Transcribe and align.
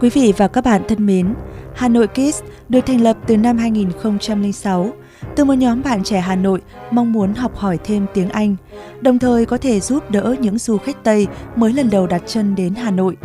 Quý 0.00 0.10
vị 0.10 0.32
và 0.36 0.48
các 0.48 0.64
bạn 0.64 0.82
thân 0.88 1.06
mến, 1.06 1.34
Hà 1.74 1.88
Nội 1.88 2.06
Kids 2.06 2.42
được 2.68 2.80
thành 2.80 3.00
lập 3.00 3.16
từ 3.26 3.36
năm 3.36 3.58
2006 3.58 4.90
từ 5.36 5.44
một 5.44 5.54
nhóm 5.54 5.82
bạn 5.82 6.04
trẻ 6.04 6.20
Hà 6.20 6.36
Nội 6.36 6.60
mong 6.90 7.12
muốn 7.12 7.34
học 7.34 7.56
hỏi 7.56 7.78
thêm 7.84 8.06
tiếng 8.14 8.28
Anh, 8.28 8.56
đồng 9.00 9.18
thời 9.18 9.46
có 9.46 9.58
thể 9.58 9.80
giúp 9.80 10.10
đỡ 10.10 10.36
những 10.40 10.58
du 10.58 10.78
khách 10.78 11.04
Tây 11.04 11.26
mới 11.56 11.72
lần 11.72 11.90
đầu 11.90 12.06
đặt 12.06 12.22
chân 12.26 12.54
đến 12.54 12.74
Hà 12.74 12.90
Nội. 12.90 13.16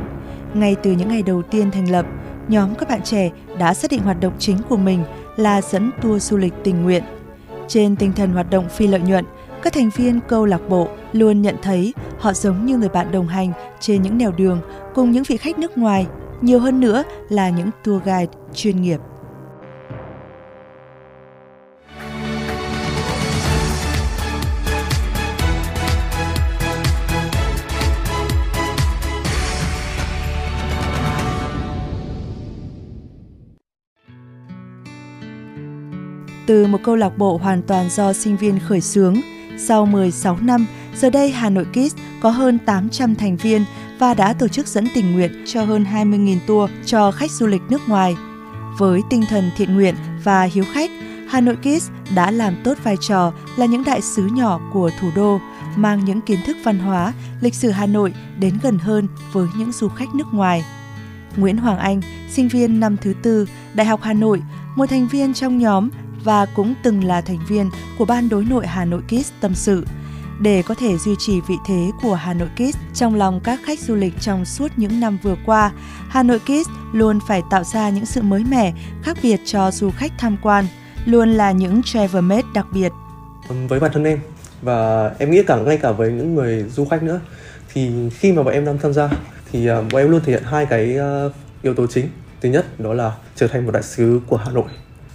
Ngay 0.53 0.75
từ 0.83 0.91
những 0.91 1.07
ngày 1.07 1.21
đầu 1.21 1.41
tiên 1.41 1.71
thành 1.71 1.91
lập, 1.91 2.05
nhóm 2.47 2.75
các 2.75 2.89
bạn 2.89 3.01
trẻ 3.03 3.31
đã 3.59 3.73
xác 3.73 3.91
định 3.91 4.01
hoạt 4.01 4.19
động 4.19 4.33
chính 4.39 4.57
của 4.69 4.77
mình 4.77 5.03
là 5.35 5.61
dẫn 5.61 5.91
tour 6.01 6.23
du 6.23 6.37
lịch 6.37 6.53
tình 6.63 6.83
nguyện. 6.83 7.03
Trên 7.67 7.95
tinh 7.95 8.13
thần 8.13 8.31
hoạt 8.31 8.49
động 8.49 8.69
phi 8.69 8.87
lợi 8.87 9.01
nhuận, 9.01 9.25
các 9.61 9.73
thành 9.73 9.89
viên 9.95 10.19
câu 10.27 10.45
lạc 10.45 10.69
bộ 10.69 10.87
luôn 11.11 11.41
nhận 11.41 11.55
thấy 11.61 11.93
họ 12.19 12.33
giống 12.33 12.65
như 12.65 12.77
người 12.77 12.89
bạn 12.89 13.11
đồng 13.11 13.27
hành 13.27 13.51
trên 13.79 14.01
những 14.01 14.17
nẻo 14.17 14.31
đường 14.37 14.61
cùng 14.93 15.11
những 15.11 15.23
vị 15.23 15.37
khách 15.37 15.59
nước 15.59 15.77
ngoài, 15.77 16.07
nhiều 16.43 16.59
hơn 16.59 16.79
nữa 16.79 17.03
là 17.29 17.49
những 17.49 17.69
tour 17.83 18.03
guide 18.03 18.31
chuyên 18.53 18.81
nghiệp. 18.81 18.99
Từ 36.47 36.67
một 36.67 36.77
câu 36.83 36.95
lạc 36.95 37.17
bộ 37.17 37.37
hoàn 37.37 37.61
toàn 37.61 37.89
do 37.89 38.13
sinh 38.13 38.37
viên 38.37 38.59
khởi 38.59 38.81
xướng, 38.81 39.15
sau 39.57 39.85
16 39.85 40.37
năm, 40.41 40.65
giờ 40.95 41.09
đây 41.09 41.31
Hà 41.31 41.49
Nội 41.49 41.65
Kids 41.65 41.95
có 42.21 42.29
hơn 42.29 42.59
800 42.65 43.15
thành 43.15 43.37
viên 43.37 43.65
và 44.03 44.13
đã 44.13 44.33
tổ 44.33 44.47
chức 44.47 44.67
dẫn 44.67 44.87
tình 44.95 45.11
nguyện 45.11 45.43
cho 45.45 45.63
hơn 45.63 45.85
20.000 45.93 46.37
tour 46.47 46.71
cho 46.85 47.11
khách 47.11 47.31
du 47.31 47.47
lịch 47.47 47.61
nước 47.69 47.81
ngoài. 47.89 48.15
Với 48.77 49.01
tinh 49.09 49.23
thần 49.29 49.51
thiện 49.57 49.75
nguyện 49.75 49.95
và 50.23 50.43
hiếu 50.43 50.63
khách, 50.73 50.91
Hà 51.29 51.41
Nội 51.41 51.55
Kids 51.55 51.89
đã 52.15 52.31
làm 52.31 52.55
tốt 52.63 52.77
vai 52.83 52.97
trò 53.01 53.33
là 53.57 53.65
những 53.65 53.83
đại 53.83 54.01
sứ 54.01 54.23
nhỏ 54.25 54.59
của 54.73 54.91
thủ 54.99 55.09
đô, 55.15 55.39
mang 55.75 56.05
những 56.05 56.21
kiến 56.21 56.39
thức 56.45 56.57
văn 56.63 56.79
hóa, 56.79 57.13
lịch 57.41 57.55
sử 57.55 57.69
Hà 57.69 57.85
Nội 57.85 58.13
đến 58.39 58.59
gần 58.63 58.77
hơn 58.77 59.07
với 59.33 59.47
những 59.57 59.71
du 59.71 59.87
khách 59.87 60.15
nước 60.15 60.27
ngoài. 60.33 60.65
Nguyễn 61.37 61.57
Hoàng 61.57 61.77
Anh, 61.77 62.01
sinh 62.29 62.47
viên 62.47 62.79
năm 62.79 62.97
thứ 63.01 63.13
tư, 63.21 63.47
Đại 63.73 63.87
học 63.87 63.99
Hà 64.03 64.13
Nội, 64.13 64.41
một 64.75 64.85
thành 64.89 65.07
viên 65.07 65.33
trong 65.33 65.57
nhóm 65.57 65.89
và 66.23 66.45
cũng 66.45 66.73
từng 66.83 67.03
là 67.03 67.21
thành 67.21 67.39
viên 67.47 67.69
của 67.97 68.05
ban 68.05 68.29
đối 68.29 68.45
nội 68.45 68.67
Hà 68.67 68.85
Nội 68.85 69.01
Kids 69.07 69.31
tâm 69.41 69.55
sự. 69.55 69.85
Để 70.43 70.61
có 70.61 70.75
thể 70.75 70.97
duy 70.97 71.15
trì 71.19 71.41
vị 71.41 71.55
thế 71.65 71.91
của 72.01 72.13
Hà 72.13 72.33
Nội 72.33 72.49
Kids 72.55 72.77
trong 72.93 73.15
lòng 73.15 73.39
các 73.43 73.59
khách 73.65 73.79
du 73.79 73.95
lịch 73.95 74.13
trong 74.19 74.45
suốt 74.45 74.67
những 74.77 74.99
năm 74.99 75.17
vừa 75.23 75.35
qua, 75.45 75.71
Hà 76.09 76.23
Nội 76.23 76.39
Kids 76.39 76.69
luôn 76.93 77.19
phải 77.27 77.41
tạo 77.49 77.63
ra 77.63 77.89
những 77.89 78.05
sự 78.05 78.21
mới 78.21 78.43
mẻ, 78.43 78.73
khác 79.03 79.17
biệt 79.23 79.39
cho 79.45 79.71
du 79.71 79.91
khách 79.91 80.11
tham 80.17 80.37
quan, 80.41 80.65
luôn 81.05 81.29
là 81.29 81.51
những 81.51 81.81
travel 81.83 82.23
made 82.23 82.47
đặc 82.53 82.65
biệt. 82.73 82.91
với 83.67 83.79
bản 83.79 83.91
thân 83.93 84.03
em 84.03 84.19
và 84.61 85.11
em 85.19 85.31
nghĩ 85.31 85.43
cả 85.43 85.55
ngay 85.55 85.77
cả 85.77 85.91
với 85.91 86.11
những 86.11 86.35
người 86.35 86.63
du 86.69 86.85
khách 86.85 87.03
nữa 87.03 87.19
thì 87.73 88.09
khi 88.09 88.31
mà 88.31 88.43
bọn 88.43 88.53
em 88.53 88.65
đang 88.65 88.77
tham 88.77 88.93
gia 88.93 89.09
thì 89.51 89.67
à, 89.67 89.81
bọn 89.81 90.01
em 90.01 90.11
luôn 90.11 90.21
thể 90.25 90.33
hiện 90.33 90.43
hai 90.45 90.65
cái 90.65 90.97
à, 90.97 91.23
yếu 91.61 91.73
tố 91.73 91.87
chính. 91.87 92.09
Thứ 92.41 92.49
nhất 92.49 92.79
đó 92.79 92.93
là 92.93 93.11
trở 93.35 93.47
thành 93.47 93.65
một 93.65 93.71
đại 93.71 93.83
sứ 93.83 94.21
của 94.27 94.37
Hà 94.37 94.51
Nội 94.51 94.67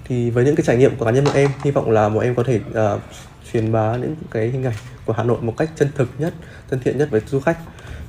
thì 0.08 0.30
với 0.30 0.44
những 0.44 0.56
cái 0.56 0.64
trải 0.66 0.76
nghiệm 0.76 0.96
của 0.96 1.04
cá 1.04 1.10
nhân 1.10 1.24
bọn 1.24 1.34
em 1.34 1.50
hy 1.64 1.70
vọng 1.70 1.91
là 1.91 2.08
bọn 2.08 2.24
em 2.24 2.34
có 2.34 2.42
thể 2.42 2.60
uh, 2.70 3.00
truyền 3.52 3.72
bá 3.72 3.96
những 3.96 4.16
cái 4.30 4.48
hình 4.48 4.64
ảnh 4.64 4.74
của 5.04 5.12
Hà 5.12 5.22
Nội 5.22 5.38
một 5.41 5.54
cách 5.56 5.70
chân 5.76 5.88
thực 5.96 6.08
nhất 6.19 6.34
thân 6.70 6.80
thiện 6.80 6.98
nhất 6.98 7.08
với 7.10 7.20
du 7.26 7.41
khách. 7.41 7.58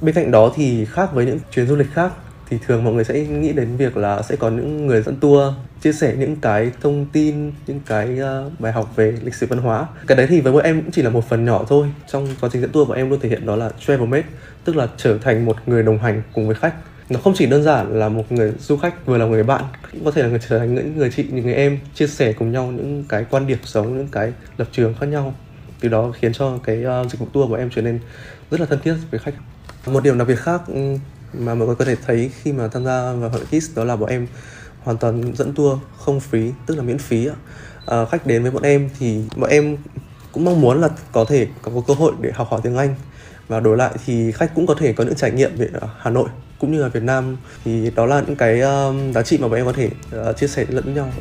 Bên 0.02 0.16
cạnh 0.16 0.32
đó 0.32 0.52
thì 0.56 0.86
khác 0.86 1.14
với 1.14 1.26
những 1.26 1.40
chuyến 1.52 1.68
du 1.68 1.76
lịch 1.76 1.94
khác 1.94 2.12
thì 2.50 2.58
thường 2.68 2.84
mọi 2.84 2.94
người 2.94 3.04
sẽ 3.04 3.20
nghĩ 3.20 3.54
đến 3.54 3.78
việc 3.78 3.98
là 3.98 4.22
sẽ 4.22 4.36
có 4.36 4.50
những 4.50 4.88
người 4.88 5.02
dẫn 5.02 5.16
tour 5.16 5.54
chia 5.82 5.94
sẻ 5.94 6.16
những 6.18 6.36
cái 6.36 6.72
thông 6.82 7.06
tin 7.06 7.52
những 7.68 7.80
cái 7.86 8.20
uh, 8.48 8.60
bài 8.60 8.72
học 8.72 8.96
về 8.96 9.18
lịch 9.24 9.36
sử 9.36 9.48
văn 9.48 9.60
hóa. 9.60 9.88
Cái 10.08 10.18
đấy 10.18 10.28
thì 10.30 10.42
với 10.42 10.54
bọn 10.54 10.64
em 10.64 10.82
cũng 10.82 10.92
chỉ 10.92 11.02
là 11.02 11.10
một 11.10 11.30
phần 11.30 11.46
nhỏ 11.46 11.66
thôi. 11.68 11.88
Trong 12.12 12.28
quá 12.42 12.50
trình 12.54 12.62
dẫn 12.62 12.72
tour 12.72 12.88
bọn 12.88 12.98
em 12.98 13.10
luôn 13.10 13.20
thể 13.20 13.30
hiện 13.30 13.46
đó 13.46 13.56
là 13.56 13.70
travel 13.80 14.08
mate 14.08 14.28
tức 14.64 14.76
là 14.76 14.88
trở 14.98 15.18
thành 15.18 15.46
một 15.46 15.56
người 15.66 15.84
đồng 15.84 15.98
hành 15.98 16.22
cùng 16.34 16.48
với 16.48 16.56
khách 16.56 16.74
nó 17.10 17.20
không 17.20 17.34
chỉ 17.36 17.46
đơn 17.46 17.64
giản 17.64 18.00
là 18.00 18.10
một 18.10 18.32
người 18.32 18.54
du 18.60 18.78
khách 18.78 19.06
vừa 19.06 19.18
là 19.18 19.26
người 19.26 19.44
bạn 19.44 19.64
cũng 19.92 20.06
có 20.06 20.12
thể 20.12 20.22
là 20.22 20.28
người 20.28 20.40
trở 20.50 20.60
thành 20.60 20.76
những 20.76 20.98
người 20.98 21.12
chị 21.16 21.26
những 21.32 21.46
người 21.46 21.54
em 21.54 21.80
chia 21.96 22.08
sẻ 22.08 22.34
cùng 22.34 22.52
nhau 22.52 22.72
những 22.72 23.04
cái 23.10 23.26
quan 23.30 23.48
điểm 23.48 23.58
sống 23.64 23.98
những 23.98 24.08
cái 24.08 24.34
lập 24.58 24.68
trường 24.72 24.94
khác 25.00 25.06
nhau. 25.06 25.34
Từ 25.80 25.90
đó 25.90 26.12
khiến 26.20 26.34
cho 26.34 26.58
cái 26.64 26.84
uh, 26.86 27.12
dịch 27.12 27.20
vụ 27.20 27.28
tour 27.34 27.50
của 27.50 27.56
em 27.56 27.70
trở 27.76 27.82
nên 27.82 28.00
rất 28.52 28.60
là 28.60 28.66
thân 28.66 28.80
thiết 28.84 28.96
với 29.12 29.20
khách. 29.20 29.34
Một 29.86 30.04
điểm 30.04 30.18
đặc 30.18 30.28
biệt 30.28 30.40
khác 30.40 30.62
ừ, 30.68 30.96
mà 31.34 31.56
mọi 31.56 31.68
người 31.68 31.76
có 31.76 31.86
thể 31.86 31.96
thấy 32.06 32.32
khi 32.42 32.52
mà 32.52 32.68
tham 32.68 32.86
gia 32.86 33.14
vào 33.14 33.30
hội 33.30 33.42
Kids 33.46 33.76
đó 33.76 33.84
là 33.84 33.96
bọn 33.96 34.10
em 34.10 34.28
hoàn 34.84 34.98
toàn 34.98 35.36
dẫn 35.36 35.54
tour 35.54 35.80
không 35.98 36.20
phí 36.20 36.52
tức 36.66 36.76
là 36.76 36.84
miễn 36.84 36.98
phí 36.98 37.28
ạ. 37.28 37.36
À, 37.86 38.06
khách 38.06 38.28
đến 38.28 38.42
với 38.42 38.52
bọn 38.52 38.64
em 38.64 38.90
thì 39.00 39.22
bọn 39.36 39.50
em 39.50 39.78
cũng 40.32 40.46
mong 40.46 40.62
muốn 40.62 40.82
là 40.82 40.90
có 41.12 41.26
thể 41.26 41.48
có, 41.62 41.72
cơ 41.88 41.94
hội 41.94 42.14
để 42.22 42.32
học 42.34 42.48
hỏi 42.52 42.60
tiếng 42.64 42.78
Anh. 42.78 42.96
Và 43.48 43.60
đổi 43.60 43.78
lại 43.78 43.92
thì 44.06 44.32
khách 44.32 44.56
cũng 44.56 44.68
có 44.68 44.76
thể 44.76 44.94
có 44.94 45.04
những 45.04 45.16
trải 45.16 45.32
nghiệm 45.32 45.56
về 45.56 45.70
Hà 46.00 46.10
Nội 46.10 46.30
cũng 46.60 46.72
như 46.72 46.82
là 46.82 46.88
Việt 46.88 47.04
Nam 47.04 47.38
thì 47.66 47.92
đó 47.96 48.06
là 48.06 48.24
những 48.28 48.36
cái 48.36 48.62
um, 48.62 49.12
giá 49.12 49.22
trị 49.22 49.38
mà 49.38 49.48
bọn 49.48 49.58
em 49.58 49.66
có 49.66 49.74
thể 49.74 49.90
uh, 50.30 50.38
chia 50.38 50.48
sẻ 50.48 50.66
lẫn 50.70 50.94
nhau. 50.94 51.12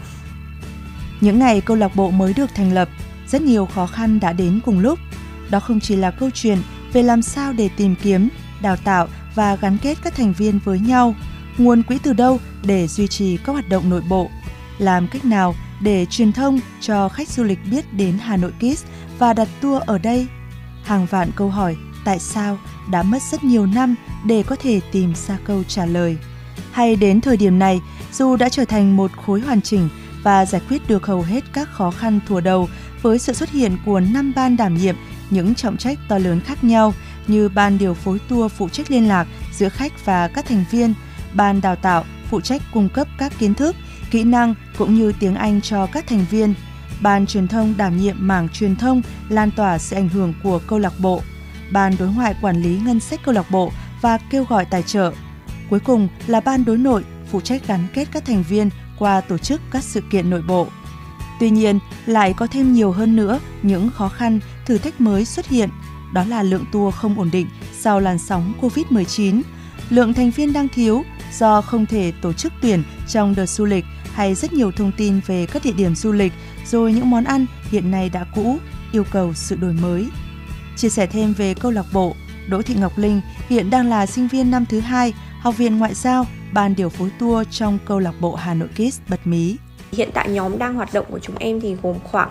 Những 1.21 1.38
ngày 1.38 1.60
câu 1.60 1.76
lạc 1.76 1.97
bộ 1.97 2.10
mới 2.10 2.32
được 2.34 2.50
thành 2.54 2.72
lập, 2.72 2.88
rất 3.28 3.43
nhiều 3.43 3.66
khó 3.66 3.87
khăn 3.87 4.21
đã 4.21 4.32
đến 4.32 4.60
cùng 4.65 4.78
lúc. 4.78 4.99
Đó 5.50 5.60
không 5.60 5.81
chỉ 5.81 5.97
là 5.97 6.10
câu 6.10 6.31
chuyện 6.34 6.59
về 6.93 7.03
làm 7.03 7.22
sao 7.22 7.53
để 7.53 7.69
tìm 7.76 7.94
kiếm, 8.03 8.28
đào 8.62 8.76
tạo 8.76 9.09
và 9.34 9.56
gắn 9.56 9.78
kết 9.82 9.99
các 10.03 10.15
thành 10.16 10.32
viên 10.32 10.60
với 10.65 10.78
nhau, 10.78 11.15
nguồn 11.59 11.82
quỹ 11.82 11.99
từ 12.03 12.12
đâu 12.12 12.41
để 12.65 12.87
duy 12.87 13.06
trì 13.06 13.37
các 13.37 13.53
hoạt 13.53 13.69
động 13.69 13.91
nội 13.91 14.03
bộ, 14.09 14.31
làm 14.78 15.09
cách 15.09 15.25
nào 15.25 15.55
để 15.82 16.06
truyền 16.10 16.32
thông 16.32 16.60
cho 16.81 17.09
khách 17.09 17.28
du 17.28 17.44
lịch 17.44 17.59
biết 17.70 17.93
đến 17.93 18.19
Hà 18.19 18.37
Nội 18.37 18.53
Kids 18.59 18.84
và 19.19 19.32
đặt 19.32 19.49
tour 19.60 19.82
ở 19.82 19.99
đây. 19.99 20.26
Hàng 20.84 21.06
vạn 21.06 21.31
câu 21.37 21.49
hỏi 21.49 21.76
tại 22.09 22.19
sao 22.19 22.59
đã 22.91 23.03
mất 23.03 23.23
rất 23.23 23.45
nhiều 23.45 23.67
năm 23.67 23.95
để 24.25 24.43
có 24.43 24.57
thể 24.57 24.81
tìm 24.93 25.13
ra 25.27 25.39
câu 25.45 25.65
trả 25.65 25.87
lời. 25.87 26.17
Hay 26.73 26.97
đến 26.97 27.21
thời 27.21 27.37
điểm 27.37 27.59
này, 27.59 27.81
dù 28.13 28.37
đã 28.37 28.49
trở 28.49 28.65
thành 28.65 28.97
một 28.97 29.11
khối 29.27 29.41
hoàn 29.41 29.63
chỉnh 29.63 29.89
và 30.23 30.47
giải 30.47 30.61
quyết 30.69 30.89
được 30.89 31.07
hầu 31.07 31.23
hết 31.23 31.45
các 31.53 31.69
khó 31.73 31.91
khăn 31.91 32.21
thùa 32.29 32.41
đầu 32.41 32.69
với 33.03 33.19
sự 33.19 33.33
xuất 33.33 33.51
hiện 33.51 33.77
của 33.85 34.01
năm 34.01 34.33
ban 34.37 34.57
đảm 34.57 34.77
nhiệm 34.77 34.97
những 35.31 35.55
trọng 35.55 35.77
trách 35.77 35.99
to 36.09 36.19
lớn 36.19 36.41
khác 36.41 36.65
nhau 36.65 36.95
như 37.27 37.49
ban 37.49 37.79
điều 37.79 37.95
phối 37.95 38.19
tour 38.29 38.53
phụ 38.53 38.69
trách 38.69 38.91
liên 38.91 39.09
lạc 39.09 39.27
giữa 39.53 39.69
khách 39.69 40.05
và 40.05 40.29
các 40.29 40.47
thành 40.47 40.65
viên, 40.71 40.95
ban 41.35 41.61
đào 41.61 41.77
tạo 41.77 42.05
phụ 42.31 42.41
trách 42.41 42.63
cung 42.73 42.89
cấp 42.89 43.09
các 43.19 43.33
kiến 43.39 43.55
thức, 43.55 43.77
kỹ 44.11 44.25
năng 44.25 44.55
cũng 44.79 44.95
như 44.95 45.13
tiếng 45.21 45.35
Anh 45.35 45.61
cho 45.61 45.87
các 45.87 46.07
thành 46.07 46.25
viên, 46.31 46.55
ban 47.01 47.27
truyền 47.27 47.49
thông 47.49 47.75
đảm 47.77 47.97
nhiệm 47.97 48.17
mảng 48.19 48.49
truyền 48.49 48.77
thông 48.77 49.03
lan 49.29 49.50
tỏa 49.50 49.79
sự 49.79 49.97
ảnh 49.97 50.09
hưởng 50.09 50.35
của 50.43 50.61
câu 50.67 50.79
lạc 50.79 50.93
bộ, 50.99 51.23
ban 51.73 51.94
đối 51.99 52.09
ngoại 52.09 52.35
quản 52.43 52.62
lý 52.62 52.81
ngân 52.85 53.00
sách 53.00 53.20
câu 53.25 53.35
lạc 53.35 53.50
bộ 53.50 53.73
và 54.00 54.19
kêu 54.31 54.44
gọi 54.44 54.65
tài 54.65 54.82
trợ. 54.82 55.12
Cuối 55.70 55.81
cùng 55.81 56.09
là 56.26 56.41
ban 56.41 56.65
đối 56.65 56.79
nội 56.79 57.05
phụ 57.31 57.41
trách 57.41 57.67
gắn 57.67 57.87
kết 57.94 58.09
các 58.12 58.25
thành 58.25 58.43
viên 58.49 58.70
qua 58.99 59.20
tổ 59.20 59.38
chức 59.38 59.61
các 59.70 59.85
sự 59.85 60.00
kiện 60.11 60.31
nội 60.31 60.43
bộ. 60.43 60.67
Tuy 61.41 61.50
nhiên, 61.50 61.79
lại 62.06 62.35
có 62.37 62.47
thêm 62.47 62.73
nhiều 62.73 62.93
hơn 62.93 63.17
nữa 63.17 63.41
những 63.62 63.91
khó 63.91 64.09
khăn, 64.09 64.41
thử 64.67 64.79
thách 64.79 65.00
mới 65.00 65.25
xuất 65.25 65.49
hiện, 65.49 65.69
đó 66.12 66.25
là 66.25 66.43
lượng 66.43 66.65
tour 66.73 66.94
không 66.94 67.19
ổn 67.19 67.31
định 67.32 67.47
sau 67.79 68.00
làn 68.00 68.19
sóng 68.19 68.53
Covid-19, 68.61 69.43
lượng 69.91 70.15
thành 70.15 70.31
viên 70.31 70.53
đang 70.53 70.69
thiếu 70.69 71.03
do 71.38 71.61
không 71.61 71.87
thể 71.87 72.12
tổ 72.23 72.32
chức 72.32 72.53
tuyển 72.62 72.82
trong 73.09 73.35
đợt 73.35 73.47
du 73.47 73.65
lịch 73.65 73.85
hay 74.12 74.35
rất 74.35 74.53
nhiều 74.53 74.73
thông 74.73 74.93
tin 74.97 75.20
về 75.26 75.47
các 75.47 75.65
địa 75.65 75.73
điểm 75.73 75.94
du 75.94 76.12
lịch 76.12 76.32
rồi 76.67 76.93
những 76.93 77.11
món 77.11 77.25
ăn 77.25 77.47
hiện 77.70 77.91
nay 77.91 78.09
đã 78.09 78.25
cũ, 78.35 78.59
yêu 78.93 79.05
cầu 79.11 79.35
sự 79.35 79.56
đổi 79.56 79.73
mới. 79.73 80.09
Chia 80.79 80.89
sẻ 80.89 81.07
thêm 81.07 81.33
về 81.33 81.55
câu 81.55 81.71
lạc 81.71 81.87
bộ, 81.93 82.15
Đỗ 82.49 82.63
Thị 82.63 82.75
Ngọc 82.79 82.99
Linh 82.99 83.21
hiện 83.49 83.71
đang 83.71 83.91
là 83.91 84.07
sinh 84.07 84.29
viên 84.29 84.51
năm 84.51 84.65
thứ 84.67 84.81
hai, 84.81 85.15
Học 85.41 85.57
viện 85.57 85.79
Ngoại 85.79 85.95
giao, 85.95 86.27
ban 86.53 86.75
điều 86.75 86.89
phối 86.89 87.11
tour 87.19 87.49
trong 87.51 87.79
câu 87.87 87.99
lạc 87.99 88.15
bộ 88.21 88.35
Hà 88.35 88.55
Nội 88.55 88.69
Kids 88.69 89.01
bật 89.09 89.27
mí. 89.27 89.57
Hiện 89.93 90.11
tại 90.15 90.29
nhóm 90.29 90.59
đang 90.59 90.75
hoạt 90.75 90.93
động 90.93 91.07
của 91.11 91.19
chúng 91.19 91.37
em 91.39 91.61
thì 91.61 91.77
gồm 91.83 91.97
khoảng 92.05 92.31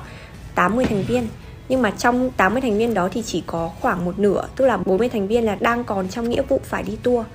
80 0.56 0.86
thành 0.86 1.04
viên 1.04 1.28
nhưng 1.70 1.82
mà 1.82 1.92
trong 1.92 2.32
80 2.38 2.62
thành 2.62 2.78
viên 2.78 2.94
đó 2.94 3.10
thì 3.12 3.22
chỉ 3.22 3.44
có 3.48 3.72
khoảng 3.82 4.06
một 4.06 4.20
nửa 4.20 4.48
tức 4.56 4.66
là 4.66 4.78
40 4.78 5.10
thành 5.10 5.28
viên 5.28 5.46
là 5.46 5.58
đang 5.60 5.84
còn 5.84 6.10
trong 6.10 6.30
nghĩa 6.30 6.42
vụ 6.42 6.62
phải 6.64 6.84
đi 6.84 6.98
tour. 7.04 7.26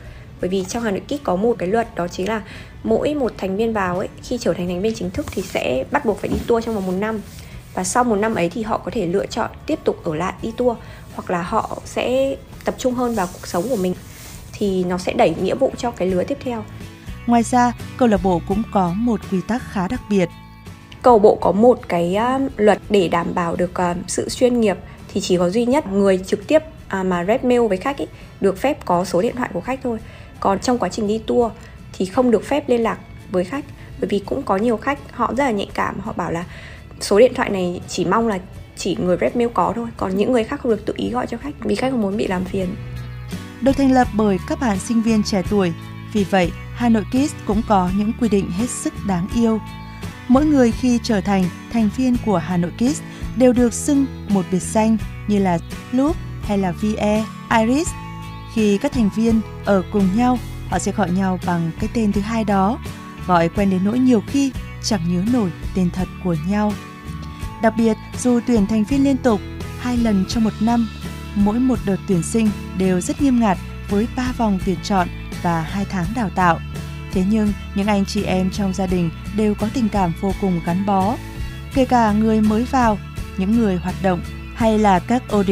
Bởi 0.41 0.51
vì 0.51 0.65
trong 0.65 0.83
Hà 0.83 0.91
Nội 0.91 1.03
Kids 1.07 1.23
có 1.25 1.37
một 1.37 1.57
cái 1.59 1.69
luật 1.69 1.95
đó 1.95 2.09
chính 2.09 2.29
là 2.29 2.43
mỗi 2.85 3.15
một 3.15 3.33
thành 3.39 3.57
viên 3.57 3.73
vào 3.73 3.99
ấy 3.99 4.09
khi 4.23 4.39
trở 4.39 4.55
thành 4.55 4.69
thành 4.69 4.83
viên 4.83 4.95
chính 4.95 5.11
thức 5.11 5.27
thì 5.33 5.43
sẽ 5.43 5.85
bắt 5.91 6.05
buộc 6.05 6.21
phải 6.21 6.29
đi 6.29 6.37
tour 6.47 6.65
trong 6.65 6.75
vòng 6.75 6.87
một 6.87 6.95
năm 6.99 7.21
và 7.75 7.85
sau 7.85 8.05
một 8.05 8.17
năm 8.17 8.35
ấy 8.35 8.49
thì 8.49 8.63
họ 8.63 8.79
có 8.79 8.91
thể 8.91 9.07
lựa 9.07 9.27
chọn 9.27 9.51
tiếp 9.67 9.79
tục 9.85 10.05
ở 10.05 10.15
lại 10.15 10.35
đi 10.43 10.53
tour 10.57 10.79
hoặc 11.15 11.31
là 11.31 11.43
họ 11.43 11.79
sẽ 11.85 12.37
tập 12.65 12.75
trung 12.79 12.95
hơn 12.95 13.15
vào 13.15 13.27
cuộc 13.33 13.47
sống 13.47 13.69
của 13.69 13.77
mình 13.77 13.95
thì 14.53 14.85
nó 14.85 14.99
sẽ 14.99 15.13
đẩy 15.13 15.35
nghĩa 15.43 15.55
vụ 15.55 15.71
cho 15.77 15.91
cái 15.91 16.09
lứa 16.09 16.25
tiếp 16.25 16.39
theo. 16.45 16.65
Ngoài 17.27 17.43
ra, 17.43 17.73
câu 17.97 18.09
lạc 18.09 18.21
bộ 18.23 18.41
cũng 18.49 18.63
có 18.73 18.93
một 18.97 19.21
quy 19.31 19.39
tắc 19.49 19.63
khá 19.71 19.89
đặc 19.89 20.01
biệt. 20.11 20.29
Câu 21.03 21.19
bộ 21.19 21.39
có 21.41 21.53
một 21.53 21.89
cái 21.89 22.17
uh, 22.37 22.53
luật 22.57 22.79
để 22.91 23.09
đảm 23.09 23.35
bảo 23.35 23.57
được 23.57 23.73
uh, 23.91 23.97
sự 24.07 24.29
chuyên 24.29 24.61
nghiệp 24.61 24.77
thì 25.13 25.21
chỉ 25.21 25.37
có 25.37 25.51
duy 25.51 25.67
nhất 25.67 25.87
người 25.87 26.19
trực 26.27 26.47
tiếp 26.47 26.63
uh, 27.01 27.07
mà 27.07 27.25
rep 27.25 27.45
mail 27.45 27.67
với 27.67 27.77
khách 27.77 27.99
ấy, 27.99 28.09
được 28.41 28.59
phép 28.59 28.85
có 28.85 29.05
số 29.05 29.23
điện 29.23 29.37
thoại 29.37 29.51
của 29.53 29.61
khách 29.61 29.81
thôi. 29.83 29.99
Còn 30.41 30.59
trong 30.59 30.79
quá 30.79 30.89
trình 30.89 31.07
đi 31.07 31.19
tour 31.19 31.53
thì 31.93 32.05
không 32.05 32.31
được 32.31 32.45
phép 32.45 32.69
liên 32.69 32.83
lạc 32.83 32.99
với 33.31 33.45
khách 33.45 33.65
bởi 34.01 34.09
vì 34.09 34.19
cũng 34.19 34.43
có 34.43 34.57
nhiều 34.57 34.77
khách 34.77 34.99
họ 35.13 35.35
rất 35.37 35.45
là 35.45 35.51
nhạy 35.51 35.69
cảm 35.75 36.01
họ 36.01 36.13
bảo 36.13 36.31
là 36.31 36.45
số 37.03 37.19
điện 37.19 37.35
thoại 37.35 37.51
này 37.51 37.81
chỉ 37.89 38.05
mong 38.05 38.29
là 38.29 38.39
chỉ 38.77 38.97
người 39.01 39.17
rep 39.21 39.37
mail 39.37 39.49
có 39.55 39.73
thôi 39.77 39.89
còn 39.97 40.17
những 40.17 40.33
người 40.33 40.45
khác 40.45 40.61
không 40.61 40.73
được 40.73 40.87
tự 40.87 40.95
ý 40.97 41.11
gọi 41.11 41.27
cho 41.27 41.37
khách 41.37 41.55
vì 41.61 41.75
khách 41.75 41.91
không 41.91 42.03
muốn 42.03 42.17
bị 42.17 42.27
làm 42.27 42.45
phiền 42.45 42.75
được 43.61 43.73
thành 43.73 43.93
lập 43.93 44.09
bởi 44.15 44.39
các 44.49 44.61
bạn 44.61 44.79
sinh 44.79 45.03
viên 45.03 45.23
trẻ 45.23 45.43
tuổi 45.51 45.73
vì 46.13 46.25
vậy 46.25 46.51
Hà 46.75 46.89
Nội 46.89 47.05
Kids 47.11 47.35
cũng 47.47 47.63
có 47.69 47.91
những 47.99 48.13
quy 48.21 48.29
định 48.29 48.51
hết 48.51 48.71
sức 48.71 48.93
đáng 49.07 49.29
yêu 49.35 49.61
mỗi 50.29 50.45
người 50.45 50.73
khi 50.73 51.01
trở 51.03 51.21
thành 51.21 51.45
thành 51.73 51.89
viên 51.97 52.17
của 52.27 52.39
Hà 52.39 52.57
Nội 52.57 52.71
Kids 52.79 53.03
đều 53.37 53.53
được 53.53 53.73
xưng 53.73 54.07
một 54.29 54.45
biệt 54.53 54.63
danh 54.63 54.97
như 55.29 55.39
là 55.39 55.59
Loop 55.93 56.17
hay 56.43 56.59
là 56.59 56.73
VE, 56.73 57.25
Iris. 57.61 57.89
Khi 58.55 58.79
các 58.79 58.93
thành 58.93 59.11
viên 59.17 59.41
ở 59.65 59.83
cùng 59.93 60.09
nhau, 60.17 60.39
họ 60.71 60.79
sẽ 60.79 60.93
gọi 60.93 61.11
nhau 61.11 61.39
bằng 61.47 61.71
cái 61.81 61.91
tên 61.95 62.13
thứ 62.13 62.21
hai 62.21 62.45
đó, 62.45 62.79
gọi 63.27 63.49
quen 63.49 63.71
đến 63.71 63.81
nỗi 63.85 63.99
nhiều 63.99 64.23
khi 64.27 64.53
chẳng 64.83 65.01
nhớ 65.09 65.23
nổi 65.33 65.51
tên 65.75 65.91
thật 65.91 66.09
của 66.25 66.37
nhau. 66.49 66.73
Đặc 67.63 67.75
biệt, 67.77 67.97
dù 68.19 68.41
tuyển 68.47 68.67
thành 68.67 68.85
viên 68.85 69.05
liên 69.05 69.17
tục 69.17 69.41
hai 69.79 69.97
lần 69.97 70.25
trong 70.29 70.45
một 70.45 70.53
năm, 70.61 70.89
mỗi 71.35 71.59
một 71.59 71.79
đợt 71.87 71.97
tuyển 72.09 72.23
sinh 72.23 72.49
đều 72.79 73.01
rất 73.01 73.23
nghiêm 73.23 73.41
ngặt 73.41 73.59
với 73.89 74.07
3 74.17 74.33
vòng 74.37 74.59
tuyển 74.67 74.79
chọn 74.83 75.09
và 75.43 75.61
2 75.61 75.85
tháng 75.85 76.07
đào 76.17 76.31
tạo. 76.35 76.59
Thế 77.13 77.25
nhưng, 77.31 77.53
những 77.75 77.87
anh 77.87 78.05
chị 78.05 78.23
em 78.23 78.51
trong 78.51 78.75
gia 78.75 78.87
đình 78.87 79.11
đều 79.37 79.55
có 79.55 79.69
tình 79.75 79.89
cảm 79.89 80.13
vô 80.21 80.33
cùng 80.41 80.61
gắn 80.67 80.87
bó. 80.87 81.17
Kể 81.75 81.85
cả 81.85 82.13
người 82.13 82.41
mới 82.41 82.65
vào, 82.65 82.99
những 83.37 83.59
người 83.59 83.77
hoạt 83.77 83.95
động 84.03 84.21
hay 84.55 84.79
là 84.79 84.99
các 84.99 85.23
OD, 85.37 85.51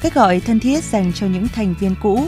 cách 0.00 0.14
gọi 0.14 0.40
thân 0.40 0.60
thiết 0.60 0.84
dành 0.84 1.12
cho 1.12 1.26
những 1.26 1.48
thành 1.48 1.74
viên 1.80 1.94
cũ. 2.02 2.26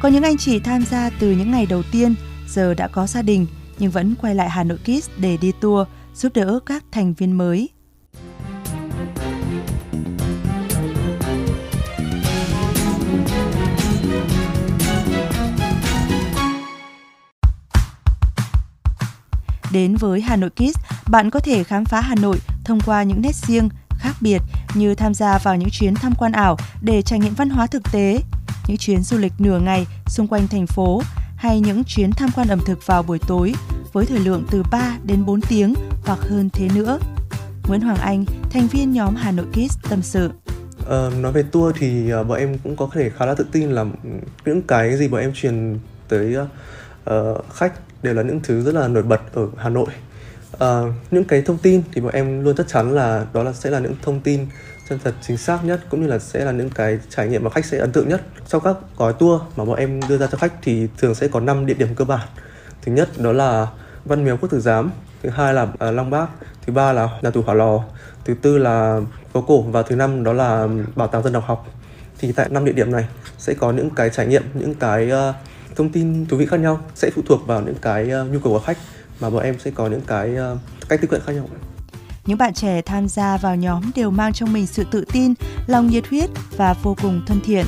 Có 0.00 0.08
những 0.08 0.22
anh 0.22 0.36
chị 0.36 0.58
tham 0.58 0.84
gia 0.84 1.10
từ 1.10 1.30
những 1.30 1.50
ngày 1.50 1.66
đầu 1.66 1.82
tiên, 1.92 2.14
giờ 2.48 2.74
đã 2.74 2.88
có 2.88 3.06
gia 3.06 3.22
đình 3.22 3.46
nhưng 3.78 3.90
vẫn 3.90 4.14
quay 4.20 4.34
lại 4.34 4.50
Hà 4.50 4.64
Nội 4.64 4.78
Kids 4.78 5.10
để 5.16 5.36
đi 5.36 5.52
tour, 5.60 5.88
giúp 6.14 6.32
đỡ 6.34 6.60
các 6.66 6.84
thành 6.92 7.14
viên 7.14 7.32
mới. 7.32 7.68
Đến 19.72 19.96
với 19.96 20.20
Hà 20.20 20.36
Nội 20.36 20.50
Kids, 20.50 20.78
bạn 21.08 21.30
có 21.30 21.40
thể 21.40 21.64
khám 21.64 21.84
phá 21.84 22.00
Hà 22.00 22.14
Nội 22.14 22.38
thông 22.64 22.80
qua 22.80 23.02
những 23.02 23.22
nét 23.22 23.34
riêng, 23.34 23.68
khác 23.98 24.12
biệt 24.20 24.42
như 24.74 24.94
tham 24.94 25.14
gia 25.14 25.38
vào 25.38 25.56
những 25.56 25.70
chuyến 25.70 25.94
tham 25.94 26.14
quan 26.18 26.32
ảo 26.32 26.56
để 26.82 27.02
trải 27.02 27.18
nghiệm 27.18 27.34
văn 27.34 27.50
hóa 27.50 27.66
thực 27.66 27.82
tế, 27.92 28.20
những 28.66 28.76
chuyến 28.76 29.02
du 29.02 29.18
lịch 29.18 29.32
nửa 29.38 29.58
ngày 29.58 29.86
xung 30.06 30.28
quanh 30.28 30.48
thành 30.48 30.66
phố 30.66 31.02
hay 31.36 31.60
những 31.60 31.84
chuyến 31.84 32.10
tham 32.12 32.30
quan 32.34 32.48
ẩm 32.48 32.60
thực 32.66 32.86
vào 32.86 33.02
buổi 33.02 33.18
tối 33.18 33.54
với 33.92 34.06
thời 34.06 34.18
lượng 34.18 34.44
từ 34.50 34.62
3 34.70 34.96
đến 35.04 35.24
4 35.24 35.40
tiếng 35.40 35.74
hoặc 36.04 36.18
hơn 36.18 36.50
thế 36.52 36.68
nữa. 36.74 36.98
Nguyễn 37.68 37.80
Hoàng 37.80 37.96
Anh, 37.96 38.24
thành 38.50 38.66
viên 38.66 38.92
nhóm 38.92 39.14
Hà 39.14 39.30
Nội 39.30 39.46
Kids 39.52 39.78
tâm 39.90 40.02
sự. 40.02 40.30
À, 40.90 41.10
nói 41.20 41.32
về 41.32 41.42
tour 41.42 41.76
thì 41.78 42.10
ờ, 42.10 42.24
bọn 42.24 42.38
em 42.38 42.58
cũng 42.58 42.76
có 42.76 42.88
thể 42.92 43.10
khá 43.10 43.26
là 43.26 43.34
tự 43.34 43.46
tin 43.52 43.70
là 43.70 43.84
những 44.44 44.62
cái 44.62 44.96
gì 44.96 45.08
bọn 45.08 45.20
em 45.20 45.32
truyền 45.34 45.78
tới 46.08 46.36
uh, 47.10 47.44
khách 47.54 47.72
đều 48.04 48.14
là 48.14 48.22
những 48.22 48.40
thứ 48.40 48.62
rất 48.62 48.74
là 48.74 48.88
nổi 48.88 49.02
bật 49.02 49.20
ở 49.32 49.48
Hà 49.56 49.68
Nội. 49.68 49.86
à, 50.58 50.80
những 51.10 51.24
cái 51.24 51.42
thông 51.42 51.58
tin 51.58 51.82
thì 51.92 52.00
bọn 52.00 52.12
em 52.12 52.44
luôn 52.44 52.56
chắc 52.56 52.68
chắn 52.68 52.92
là 52.92 53.26
đó 53.32 53.42
là 53.42 53.52
sẽ 53.52 53.70
là 53.70 53.78
những 53.78 53.94
thông 54.02 54.20
tin 54.20 54.46
chân 54.88 54.98
thật 55.04 55.14
chính 55.22 55.36
xác 55.36 55.64
nhất 55.64 55.80
cũng 55.90 56.00
như 56.02 56.06
là 56.06 56.18
sẽ 56.18 56.44
là 56.44 56.52
những 56.52 56.70
cái 56.70 56.98
trải 57.10 57.28
nghiệm 57.28 57.44
mà 57.44 57.50
khách 57.50 57.64
sẽ 57.64 57.78
ấn 57.78 57.92
tượng 57.92 58.08
nhất. 58.08 58.22
Sau 58.46 58.60
các 58.60 58.76
gói 58.96 59.12
tour 59.12 59.42
mà 59.56 59.64
bọn 59.64 59.76
em 59.76 60.00
đưa 60.08 60.18
ra 60.18 60.26
cho 60.26 60.38
khách 60.38 60.52
thì 60.62 60.88
thường 60.98 61.14
sẽ 61.14 61.28
có 61.28 61.40
5 61.40 61.66
địa 61.66 61.74
điểm 61.74 61.94
cơ 61.94 62.04
bản. 62.04 62.28
Thứ 62.82 62.92
nhất 62.92 63.08
đó 63.18 63.32
là 63.32 63.66
văn 64.04 64.24
miếu 64.24 64.36
quốc 64.36 64.50
tử 64.50 64.60
giám 64.60 64.90
thứ 65.22 65.30
hai 65.30 65.54
là 65.54 65.66
à, 65.78 65.88
uh, 65.88 65.94
long 65.94 66.10
bác 66.10 66.26
thứ 66.66 66.72
ba 66.72 66.92
là 66.92 67.08
nhà 67.22 67.30
tù 67.30 67.42
hỏa 67.42 67.54
lò 67.54 67.84
thứ 68.24 68.34
tư 68.42 68.58
là 68.58 69.00
phố 69.32 69.40
cổ 69.40 69.62
và 69.62 69.82
thứ 69.82 69.96
năm 69.96 70.24
đó 70.24 70.32
là 70.32 70.68
bảo 70.96 71.08
tàng 71.08 71.22
dân 71.22 71.32
tộc 71.32 71.44
học. 71.46 71.66
Thì 72.18 72.32
tại 72.32 72.48
năm 72.50 72.64
địa 72.64 72.72
điểm 72.72 72.92
này 72.92 73.08
sẽ 73.38 73.54
có 73.54 73.72
những 73.72 73.90
cái 73.90 74.10
trải 74.10 74.26
nghiệm 74.26 74.42
những 74.54 74.74
cái 74.74 75.10
uh, 75.12 75.34
thông 75.76 75.92
tin 75.92 76.26
thú 76.26 76.36
vị 76.36 76.46
khác 76.46 76.60
nhau 76.60 76.80
sẽ 76.94 77.10
phụ 77.14 77.22
thuộc 77.26 77.46
vào 77.46 77.60
những 77.60 77.74
cái 77.82 78.10
uh, 78.22 78.32
nhu 78.32 78.38
cầu 78.38 78.52
của 78.52 78.58
khách 78.58 78.78
mà 79.20 79.30
bọn 79.30 79.42
em 79.42 79.58
sẽ 79.58 79.70
có 79.70 79.88
những 79.88 80.02
cái 80.06 80.30
uh, 80.52 80.58
cách 80.88 81.00
tiếp 81.00 81.08
cận 81.10 81.20
khác 81.26 81.32
nhau 81.32 81.48
những 82.26 82.38
bạn 82.38 82.54
trẻ 82.54 82.82
tham 82.82 83.08
gia 83.08 83.36
vào 83.36 83.56
nhóm 83.56 83.90
đều 83.94 84.10
mang 84.10 84.32
trong 84.32 84.52
mình 84.52 84.66
sự 84.66 84.84
tự 84.90 85.04
tin, 85.12 85.34
lòng 85.66 85.86
nhiệt 85.86 86.06
huyết 86.06 86.30
và 86.56 86.74
vô 86.82 86.96
cùng 87.02 87.22
thân 87.26 87.40
thiện. 87.44 87.66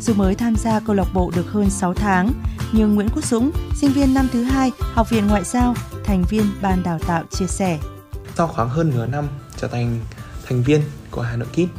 Dù 0.00 0.14
mới 0.14 0.34
tham 0.34 0.56
gia 0.56 0.80
câu 0.80 0.96
lạc 0.96 1.08
bộ 1.14 1.32
được 1.36 1.46
hơn 1.46 1.70
6 1.70 1.94
tháng, 1.94 2.32
nhưng 2.72 2.94
Nguyễn 2.94 3.08
Quốc 3.14 3.24
Dũng, 3.24 3.50
sinh 3.76 3.92
viên 3.92 4.14
năm 4.14 4.28
thứ 4.32 4.42
hai, 4.42 4.72
Học 4.80 5.10
viện 5.10 5.26
Ngoại 5.26 5.44
giao, 5.44 5.74
thành 6.04 6.24
viên 6.30 6.42
ban 6.62 6.82
đào 6.82 6.98
tạo 7.06 7.24
chia 7.30 7.46
sẻ. 7.46 7.78
Sau 8.34 8.46
khoảng 8.46 8.68
hơn 8.68 8.90
nửa 8.90 9.06
năm 9.06 9.28
trở 9.56 9.68
thành 9.68 9.98
thành 10.48 10.62
viên 10.62 10.80
của 11.10 11.22
Hà 11.22 11.36
Nội 11.36 11.48
Kids, 11.52 11.72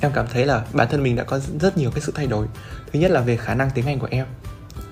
em 0.00 0.12
cảm 0.14 0.26
thấy 0.32 0.46
là 0.46 0.64
bản 0.72 0.88
thân 0.90 1.02
mình 1.02 1.16
đã 1.16 1.24
có 1.24 1.40
rất 1.60 1.76
nhiều 1.78 1.90
cái 1.90 2.00
sự 2.00 2.12
thay 2.14 2.26
đổi. 2.26 2.46
Thứ 2.92 3.00
nhất 3.00 3.10
là 3.10 3.20
về 3.20 3.36
khả 3.36 3.54
năng 3.54 3.70
tiếng 3.74 3.86
Anh 3.86 3.98
của 3.98 4.08
em. 4.10 4.26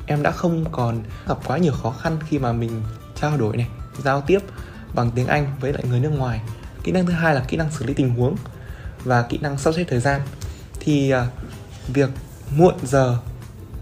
Em 0.06 0.22
đã 0.22 0.30
không 0.30 0.64
còn 0.72 1.02
gặp 1.28 1.38
quá 1.46 1.58
nhiều 1.58 1.72
khó 1.72 1.90
khăn 1.90 2.18
khi 2.28 2.38
mà 2.38 2.52
mình 2.52 2.82
trao 3.20 3.36
đổi 3.36 3.56
này, 3.56 3.68
giao 4.04 4.20
tiếp 4.20 4.38
bằng 4.94 5.10
tiếng 5.14 5.26
Anh 5.26 5.46
với 5.60 5.72
lại 5.72 5.82
người 5.88 6.00
nước 6.00 6.10
ngoài. 6.10 6.40
Kỹ 6.84 6.92
năng 6.92 7.06
thứ 7.06 7.12
hai 7.12 7.34
là 7.34 7.44
kỹ 7.48 7.56
năng 7.56 7.70
xử 7.70 7.86
lý 7.86 7.94
tình 7.94 8.10
huống 8.10 8.36
và 9.04 9.22
kỹ 9.22 9.38
năng 9.42 9.58
sắp 9.58 9.74
xếp 9.74 9.84
thời 9.88 10.00
gian. 10.00 10.20
Thì 10.80 11.10
à, 11.10 11.26
việc 11.88 12.10
muộn 12.56 12.74
giờ 12.82 13.18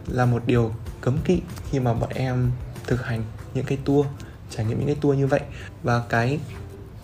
là 0.06 0.24
một 0.24 0.42
điều 0.46 0.74
cấm 1.00 1.18
kỵ 1.24 1.40
khi 1.70 1.80
mà 1.80 1.94
bọn 1.94 2.10
em 2.14 2.50
thực 2.86 3.04
hành 3.04 3.22
những 3.54 3.64
cái 3.64 3.78
tour 3.84 4.06
trải 4.50 4.66
nghiệm 4.66 4.78
những 4.78 4.86
cái 4.86 4.96
tour 5.00 5.18
như 5.18 5.26
vậy 5.26 5.40
và 5.82 6.02
cái 6.08 6.40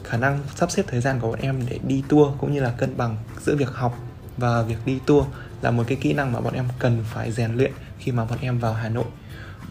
khả 0.05 0.17
năng 0.17 0.41
sắp 0.57 0.71
xếp 0.71 0.83
thời 0.89 1.01
gian 1.01 1.21
của 1.21 1.29
bọn 1.29 1.41
em 1.41 1.63
để 1.71 1.79
đi 1.87 2.05
tour 2.09 2.29
cũng 2.39 2.53
như 2.53 2.61
là 2.61 2.71
cân 2.71 2.97
bằng 2.97 3.17
giữa 3.41 3.57
việc 3.57 3.71
học 3.71 3.99
và 4.37 4.63
việc 4.63 4.77
đi 4.85 4.99
tour 5.07 5.27
là 5.63 5.71
một 5.71 5.85
cái 5.87 5.99
kỹ 6.01 6.13
năng 6.13 6.33
mà 6.33 6.41
bọn 6.41 6.55
em 6.55 6.69
cần 6.79 7.05
phải 7.13 7.33
rèn 7.33 7.55
luyện 7.55 7.73
khi 8.01 8.13
mà 8.13 8.25
bọn 8.25 8.39
em 8.41 8.59
vào 8.59 8.75
Hà 8.75 8.89
Nội. 8.89 9.05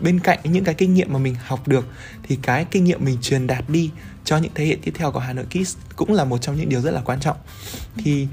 Bên 0.02 0.20
cạnh 0.20 0.40
những 0.44 0.64
cái 0.64 0.76
kinh 0.76 0.94
nghiệm 0.94 1.14
mà 1.14 1.20
mình 1.20 1.36
học 1.46 1.68
được, 1.68 1.88
thì 2.24 2.40
cái 2.42 2.66
kinh 2.72 2.84
nghiệm 2.84 3.06
mình 3.06 3.18
truyền 3.22 3.48
đạt 3.48 3.70
đi 3.70 3.92
cho 4.26 4.38
những 4.38 4.52
thế 4.56 4.66
hệ 4.66 4.78
tiếp 4.82 4.92
theo 4.96 5.12
của 5.12 5.20
Hà 5.20 5.34
Nội 5.34 5.46
Kids 5.46 5.78
cũng 5.96 6.14
là 6.14 6.24
một 6.24 6.38
trong 6.38 6.58
những 6.58 6.70
điều 6.70 6.82
rất 6.82 6.92
là 6.92 7.02
quan 7.02 7.20
trọng. 7.20 7.38
Thì 7.98 8.28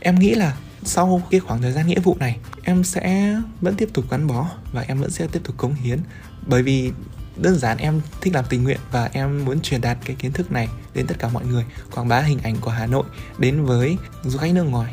em 0.00 0.18
nghĩ 0.18 0.34
là 0.34 0.56
sau 0.84 1.22
cái 1.30 1.40
khoảng 1.40 1.62
thời 1.62 1.72
gian 1.72 1.86
nghĩa 1.86 2.00
vụ 2.00 2.16
này, 2.20 2.38
em 2.62 2.84
sẽ 2.84 3.36
vẫn 3.60 3.74
tiếp 3.76 3.88
tục 3.92 4.04
gắn 4.10 4.26
bó 4.26 4.50
và 4.72 4.84
em 4.88 5.00
vẫn 5.00 5.10
sẽ 5.10 5.26
tiếp 5.32 5.40
tục 5.44 5.56
cống 5.56 5.74
hiến. 5.74 5.98
Bởi 6.46 6.62
vì 6.62 6.92
đơn 7.36 7.58
giản 7.58 7.78
em 7.78 8.00
thích 8.20 8.34
làm 8.34 8.44
tình 8.48 8.64
nguyện 8.64 8.80
và 8.90 9.10
em 9.12 9.44
muốn 9.44 9.60
truyền 9.60 9.80
đạt 9.80 9.98
cái 10.04 10.16
kiến 10.18 10.32
thức 10.32 10.52
này 10.52 10.68
đến 10.94 11.06
tất 11.06 11.18
cả 11.18 11.28
mọi 11.28 11.46
người, 11.46 11.64
quảng 11.94 12.08
bá 12.08 12.20
hình 12.20 12.38
ảnh 12.42 12.56
của 12.60 12.70
Hà 12.70 12.86
Nội 12.86 13.04
đến 13.38 13.64
với 13.64 13.96
du 14.24 14.38
khách 14.38 14.54
nước 14.54 14.64
ngoài. 14.64 14.92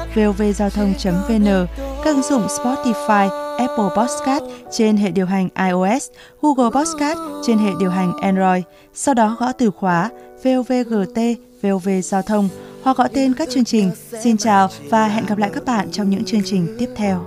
vovgiao 0.15 0.69
thông.vn, 0.69 1.67
các 2.03 2.15
ứng 2.15 2.21
dụng 2.29 2.47
Spotify, 2.47 3.55
Apple 3.57 3.89
Podcast 3.97 4.43
trên 4.71 4.97
hệ 4.97 5.11
điều 5.11 5.25
hành 5.25 5.49
iOS, 5.69 6.09
Google 6.41 6.69
Podcast 6.69 7.19
trên 7.43 7.57
hệ 7.57 7.71
điều 7.79 7.89
hành 7.89 8.13
Android. 8.21 8.63
Sau 8.93 9.13
đó 9.13 9.37
gõ 9.39 9.51
từ 9.51 9.71
khóa 9.71 10.09
VOVGT, 10.43 11.19
VOV 11.61 11.89
Giao 12.03 12.21
thông 12.21 12.49
hoặc 12.83 12.97
gọi 12.97 13.09
tên 13.13 13.33
các 13.33 13.49
chương 13.49 13.65
trình. 13.65 13.91
Xin 14.23 14.37
chào 14.37 14.69
và 14.89 15.07
hẹn 15.07 15.25
gặp 15.25 15.37
lại 15.37 15.49
các 15.53 15.65
bạn 15.65 15.91
trong 15.91 16.09
những 16.09 16.25
chương 16.25 16.41
trình 16.45 16.75
tiếp 16.79 16.89
theo. 16.95 17.23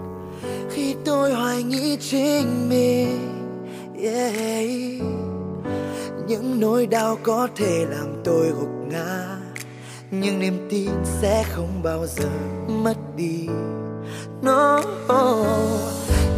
Khi 0.71 0.95
tôi 1.05 1.35
hoài 1.35 1.63
nghĩ 1.63 1.97
chính 2.01 2.69
mình, 2.69 3.19
yeah. 4.03 4.35
những 6.29 6.61
nỗi 6.61 6.87
đau 6.87 7.19
có 7.23 7.49
thể 7.57 7.87
làm 7.91 8.07
tôi 8.25 8.47
gục 8.49 8.71
ngã, 8.91 9.37
nhưng 10.21 10.39
niềm 10.39 10.67
tin 10.71 10.91
sẽ 11.05 11.45
không 11.51 11.83
bao 11.83 12.07
giờ 12.07 12.29
mất 12.69 12.97
đi. 13.17 13.49
No, 14.43 14.81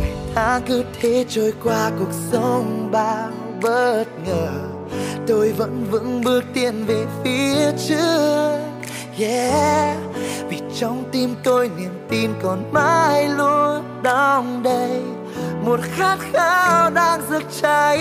ngày 0.01 0.15
tháng 0.35 0.63
cứ 0.67 0.85
thế 1.01 1.25
trôi 1.29 1.53
qua 1.65 1.91
cuộc 1.99 2.13
sống 2.33 2.89
bao 2.93 3.31
bất 3.63 4.05
ngờ. 4.27 4.49
Tôi 5.27 5.53
vẫn 5.53 5.87
vững 5.91 6.21
bước 6.25 6.45
tiến 6.55 6.85
về 6.87 7.07
phía 7.25 7.73
trước. 7.89 8.59
Yeah 9.19 9.97
vì 10.49 10.61
trong 10.81 11.05
tim 11.13 11.35
tôi 11.45 11.71
niềm 11.79 12.07
tin 12.09 12.31
còn 12.43 12.73
mãi 12.73 13.29
luôn 13.29 14.03
đong 14.03 14.63
đầy. 14.63 15.01
Một 15.65 15.81
khát 15.83 16.19
khao 16.33 16.91
đang 16.91 17.21
rực 17.31 17.43
cháy. 17.63 17.99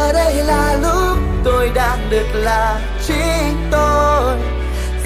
Giờ 0.00 0.12
đây 0.12 0.34
là 0.34 0.76
lúc 0.82 1.18
tôi 1.44 1.70
đang 1.74 2.10
được 2.10 2.26
là 2.34 2.80
chính 3.06 3.68
tôi. 3.70 4.36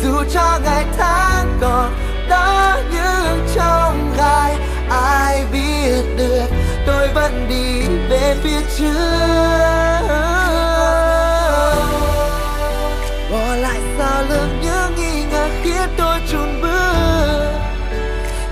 Dù 0.03 0.25
cho 0.33 0.59
ngày 0.65 0.85
tháng 0.99 1.59
còn 1.61 1.95
đó 2.29 2.77
như 2.93 3.43
trong 3.55 4.15
gai, 4.17 4.57
ai 4.91 5.45
biết 5.53 6.03
được 6.17 6.47
tôi 6.87 7.09
vẫn 7.09 7.47
đi 7.49 7.83
về 8.11 8.37
phía 8.43 8.61
trước. 8.79 10.09
Bỏ 13.33 13.55
lại 13.57 13.81
sau 13.99 14.23
lưng 14.29 14.61
những 14.63 14.95
nghi 14.97 15.25
ngờ 15.33 15.49
khiến 15.63 15.89
tôi 15.97 16.19
chùn 16.33 16.61
bước. 16.63 17.53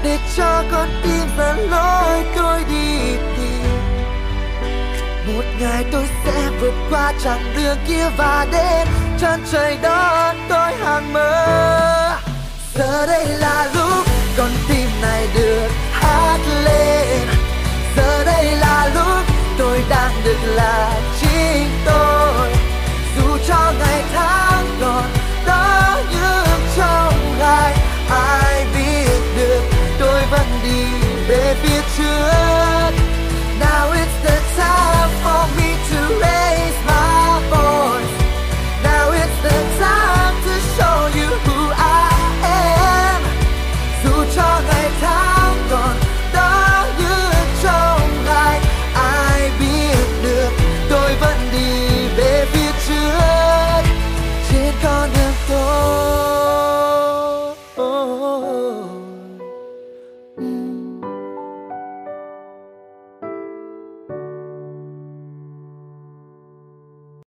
Để 0.05 0.19
cho 0.37 0.65
con 0.73 0.89
tim 1.03 1.29
dẫn 1.39 1.71
lối 1.71 2.25
tôi 2.37 2.65
đi 2.69 3.17
tìm. 3.37 3.53
Một 5.27 5.45
ngày 5.61 5.85
tôi 5.93 6.05
vượt 6.63 6.75
qua 6.91 7.13
chặng 7.25 7.55
đường 7.57 7.79
kia 7.89 8.09
và 8.17 8.47
đến 8.53 8.89
chân 9.21 9.41
trời 9.53 9.79
đón 9.83 10.37
tôi 10.49 10.73
hàng 10.75 11.13
mơ. 11.13 12.19
Giờ 12.75 13.07
đây 13.07 13.27
là 13.27 13.71
lúc 13.75 14.07
con 14.37 14.51
tim 14.69 14.89
này 15.03 15.29
được 15.35 15.69
hát 15.93 16.39
lên. 16.65 17.29
Giờ 17.97 18.25
đây 18.25 18.45
là 18.45 18.91
lúc 18.95 19.02